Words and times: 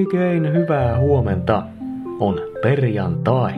Oikein 0.00 0.52
hyvää 0.52 0.98
huomenta. 0.98 1.62
On 2.20 2.40
perjantai. 2.62 3.52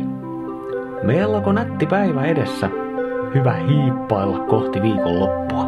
Melko 1.03 1.53
nätti 1.53 1.87
päivä 1.87 2.25
edessä. 2.25 2.71
Hyvä 3.34 3.53
hiippailla 3.53 4.38
kohti 4.38 4.82
viikonloppua. 4.82 5.64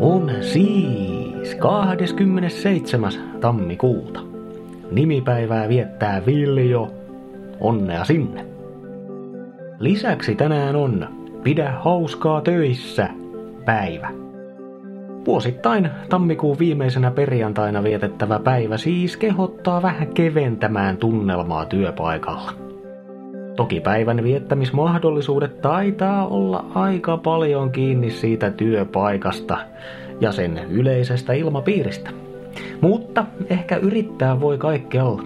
On 0.00 0.30
siis 0.40 1.54
27. 1.54 3.12
tammikuuta. 3.40 4.20
Nimipäivää 4.90 5.68
viettää 5.68 6.26
Viljo. 6.26 6.90
Onnea 7.60 8.04
sinne. 8.04 8.46
Lisäksi 9.78 10.34
tänään 10.34 10.76
on 10.76 11.08
Pidä 11.42 11.72
hauskaa 11.72 12.40
töissä 12.40 13.08
päivä. 13.64 14.27
Vuosittain 15.28 15.90
tammikuun 16.08 16.58
viimeisenä 16.58 17.10
perjantaina 17.10 17.82
vietettävä 17.82 18.38
päivä 18.38 18.76
siis 18.76 19.16
kehottaa 19.16 19.82
vähän 19.82 20.08
keventämään 20.08 20.96
tunnelmaa 20.96 21.66
työpaikalla. 21.66 22.52
Toki 23.56 23.80
päivän 23.80 24.22
viettämismahdollisuudet 24.22 25.60
taitaa 25.60 26.26
olla 26.26 26.64
aika 26.74 27.16
paljon 27.16 27.70
kiinni 27.70 28.10
siitä 28.10 28.50
työpaikasta 28.50 29.58
ja 30.20 30.32
sen 30.32 30.60
yleisestä 30.70 31.32
ilmapiiristä. 31.32 32.10
Mutta 32.80 33.24
ehkä 33.50 33.76
yrittää 33.76 34.40
voi 34.40 34.58
kaikkialla. 34.58 35.22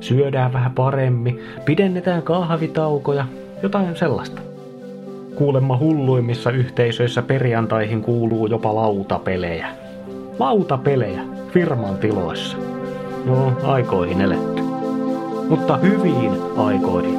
Syödään 0.00 0.52
vähän 0.52 0.72
paremmin, 0.72 1.40
pidennetään 1.64 2.22
kahvitaukoja, 2.22 3.26
jotain 3.62 3.96
sellaista. 3.96 4.55
Kuulemma 5.36 5.78
hulluimmissa 5.78 6.50
yhteisöissä 6.50 7.22
perjantaihin 7.22 8.02
kuuluu 8.02 8.46
jopa 8.46 8.74
lautapelejä. 8.74 9.68
Lautapelejä 10.38 11.22
firman 11.52 11.98
tiloissa. 11.98 12.56
No, 13.24 13.52
aikoihin 13.62 14.20
eletty. 14.20 14.62
Mutta 15.48 15.76
hyviin 15.76 16.32
aikoihin. 16.56 17.18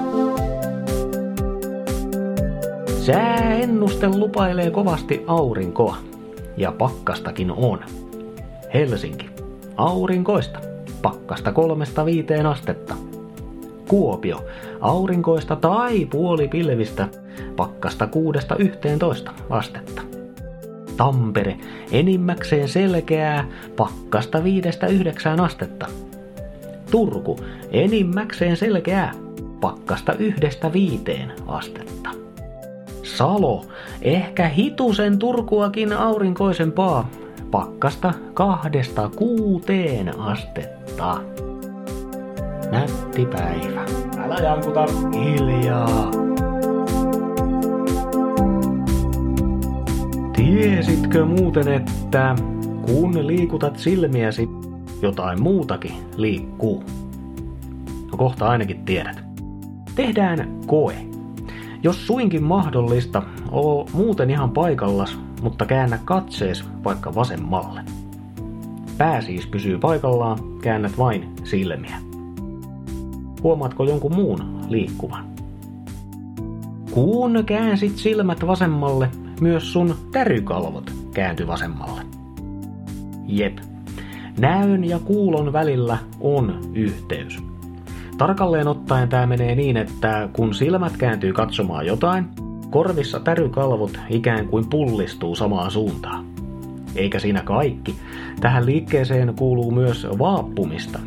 Sääennuste 2.87 4.07
lupailee 4.07 4.71
kovasti 4.71 5.23
aurinkoa. 5.27 5.97
Ja 6.57 6.71
pakkastakin 6.71 7.51
on. 7.51 7.79
Helsinki. 8.73 9.29
Aurinkoista. 9.75 10.59
Pakkasta 11.01 11.51
kolmesta 11.51 12.05
viiteen 12.05 12.45
astetta. 12.45 12.95
Kuopio. 13.87 14.45
Aurinkoista 14.81 15.55
tai 15.55 16.05
puolipilvistä 16.05 17.07
pakkasta 17.55 18.07
6-11 19.27 19.31
astetta. 19.49 20.01
Tampere, 20.97 21.57
enimmäkseen 21.91 22.67
selkeää, 22.67 23.47
pakkasta 23.75 24.39
5-9 24.39 25.41
astetta. 25.41 25.85
Turku, 26.91 27.39
enimmäkseen 27.71 28.57
selkeää, 28.57 29.13
pakkasta 29.61 30.13
1-5 30.13 30.17
astetta. 31.47 32.09
Salo, 33.03 33.65
ehkä 34.01 34.47
hitusen 34.47 35.19
Turkuakin 35.19 35.93
aurinkoisempaa, 35.93 37.09
pakkasta 37.51 38.13
kahdesta 38.33 39.09
kuuteen 39.15 40.19
astetta. 40.19 41.17
Nätti 42.71 43.25
päivä. 43.25 43.85
Älä 44.17 44.35
jankuta. 44.35 44.85
Hiljaa. 45.13 46.26
Tiesitkö 50.61 51.25
muuten, 51.25 51.67
että 51.67 52.35
kun 52.85 53.27
liikutat 53.27 53.79
silmiäsi, 53.79 54.49
jotain 55.01 55.43
muutakin 55.43 55.91
liikkuu? 56.15 56.83
No 58.11 58.17
kohta 58.17 58.47
ainakin 58.47 58.85
tiedät. 58.85 59.23
Tehdään 59.95 60.59
koe. 60.65 60.95
Jos 61.83 62.07
suinkin 62.07 62.43
mahdollista, 62.43 63.23
oo 63.51 63.87
muuten 63.93 64.29
ihan 64.29 64.51
paikallas, 64.51 65.19
mutta 65.41 65.65
käännä 65.65 65.99
katsees 66.05 66.65
vaikka 66.83 67.15
vasemmalle. 67.15 67.81
Pää 68.97 69.21
siis 69.21 69.47
pysyy 69.47 69.77
paikallaan, 69.79 70.37
käännät 70.61 70.97
vain 70.97 71.29
silmiä. 71.43 71.97
Huomaatko 73.43 73.83
jonkun 73.83 74.15
muun 74.15 74.39
liikkuvan? 74.69 75.25
Kun 76.91 77.43
käänsit 77.45 77.97
silmät 77.97 78.47
vasemmalle, 78.47 79.09
myös 79.41 79.73
sun 79.73 79.95
tärykalvot 80.11 80.93
käänty 81.13 81.47
vasemmalle. 81.47 82.01
Jep. 83.27 83.57
Näön 84.39 84.83
ja 84.83 84.99
kuulon 84.99 85.53
välillä 85.53 85.97
on 86.19 86.59
yhteys. 86.73 87.43
Tarkalleen 88.17 88.67
ottaen 88.67 89.09
tämä 89.09 89.25
menee 89.25 89.55
niin, 89.55 89.77
että 89.77 90.29
kun 90.33 90.53
silmät 90.53 90.97
kääntyy 90.97 91.33
katsomaan 91.33 91.85
jotain, 91.85 92.25
korvissa 92.69 93.19
tärykalvot 93.19 93.99
ikään 94.09 94.47
kuin 94.47 94.69
pullistuu 94.69 95.35
samaan 95.35 95.71
suuntaan. 95.71 96.25
Eikä 96.95 97.19
siinä 97.19 97.41
kaikki. 97.41 97.95
Tähän 98.39 98.65
liikkeeseen 98.65 99.33
kuuluu 99.35 99.71
myös 99.71 100.07
vaappumista. 100.19 100.99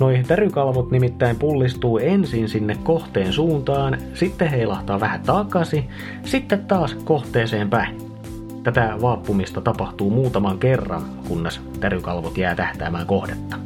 Noi 0.00 0.22
tärykalvot 0.28 0.90
nimittäin 0.90 1.36
pullistuu 1.36 1.98
ensin 1.98 2.48
sinne 2.48 2.76
kohteen 2.82 3.32
suuntaan, 3.32 3.98
sitten 4.14 4.50
heilahtaa 4.50 5.00
vähän 5.00 5.20
takaisin, 5.20 5.88
sitten 6.24 6.64
taas 6.66 6.94
kohteeseen 6.94 7.70
päin. 7.70 7.96
Tätä 8.62 8.96
vaappumista 9.02 9.60
tapahtuu 9.60 10.10
muutaman 10.10 10.58
kerran, 10.58 11.02
kunnes 11.28 11.60
tärykalvot 11.80 12.38
jää 12.38 12.54
tähtäämään 12.54 13.06
kohdetta. 13.06 13.56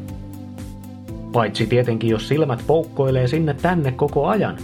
Paitsi 1.33 1.67
tietenkin, 1.67 2.11
jos 2.11 2.29
silmät 2.29 2.65
poukkoilee 2.67 3.27
sinne 3.27 3.55
tänne 3.55 3.93
koko 3.93 4.27
ajan, 4.27 4.57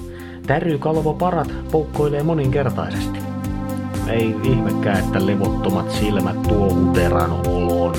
tärykalvoparat 0.47 1.53
poukkoilee 1.73 2.23
moninkertaisesti. 2.23 3.19
Ei 4.09 4.37
ihmekään, 4.43 4.99
että 4.99 5.27
levottomat 5.27 5.91
silmät 5.91 6.43
tuo 6.43 6.67
uteran 6.67 7.31
olon. 7.47 7.95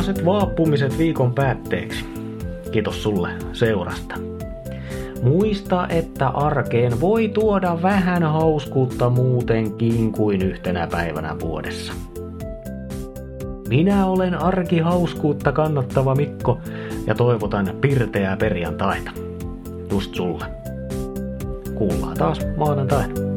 Sellaiset 0.00 0.26
vaappumiset 0.26 0.98
viikon 0.98 1.34
päätteeksi. 1.34 2.04
Kiitos 2.72 3.02
sulle 3.02 3.28
seurasta. 3.52 4.14
Muista, 5.22 5.88
että 5.88 6.28
arkeen 6.28 7.00
voi 7.00 7.28
tuoda 7.28 7.82
vähän 7.82 8.22
hauskuutta 8.22 9.10
muutenkin 9.10 10.12
kuin 10.12 10.42
yhtenä 10.42 10.88
päivänä 10.90 11.36
vuodessa. 11.40 11.92
Minä 13.68 14.06
olen 14.06 14.34
arkihauskuutta 14.34 15.52
kannattava 15.52 16.14
Mikko 16.14 16.58
ja 17.06 17.14
toivotan 17.14 17.66
pirteää 17.80 18.36
perjantaita. 18.36 19.10
Just 19.90 20.14
sulle. 20.14 20.44
Kuullaan 21.74 22.16
taas 22.16 22.40
maanantaina. 22.56 23.29